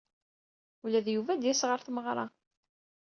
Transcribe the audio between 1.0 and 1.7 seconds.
d Yuba ad yas